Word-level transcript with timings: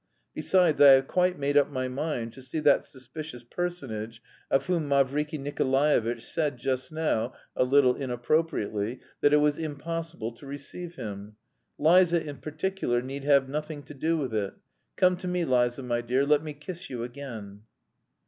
Besides, 0.33 0.81
I 0.81 0.93
have 0.93 1.07
quite 1.07 1.37
made 1.37 1.55
up 1.55 1.69
my 1.69 1.87
mind 1.87 2.33
to 2.33 2.41
see 2.41 2.57
that 2.61 2.87
suspicious 2.87 3.43
personage 3.43 4.19
of 4.49 4.65
whom 4.65 4.89
Mavriky 4.89 5.37
Nikolaevitch 5.37 6.23
said 6.25 6.57
just 6.57 6.91
now, 6.91 7.33
a 7.55 7.63
little 7.63 7.95
inappropriately, 7.95 8.99
that 9.19 9.31
it 9.31 9.37
was 9.37 9.59
impossible 9.59 10.31
to 10.37 10.47
receive 10.47 10.95
him. 10.95 11.35
Liza 11.77 12.23
in 12.27 12.37
particular 12.37 13.03
need 13.03 13.25
have 13.25 13.47
nothing 13.47 13.83
to 13.83 13.93
do 13.93 14.17
with 14.17 14.33
it. 14.33 14.55
Come 14.97 15.17
to 15.17 15.27
me, 15.27 15.45
Liza, 15.45 15.83
my 15.83 16.01
dear, 16.01 16.25
let 16.25 16.41
me 16.41 16.53
kiss 16.53 16.89
you 16.89 17.03
again." 17.03 17.61